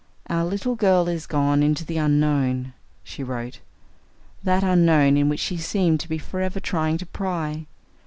[0.31, 3.59] "Our little girl is gone into the Unknown," she wrote
[4.43, 7.67] "that Unknown in which she seemed to be forever trying to pry.